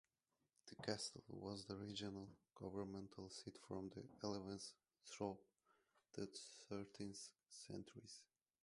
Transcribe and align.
The 0.65 0.75
castle 0.77 1.23
was 1.29 1.65
the 1.65 1.75
regional 1.75 2.27
governmental 2.55 3.29
seat 3.29 3.59
from 3.67 3.89
the 3.93 4.01
eleventh 4.23 4.71
through 5.05 5.37
the 6.15 6.25
thirteenth 6.67 7.29
centuries. 7.47 8.23